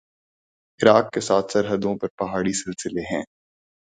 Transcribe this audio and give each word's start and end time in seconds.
عراق 0.79 1.11
کے 1.13 1.19
ساتھ 1.19 1.51
سرحدوں 1.51 1.95
پر 1.97 2.07
پہاڑی 2.17 2.53
سلسلے 2.53 3.01
ہیں 3.01 3.23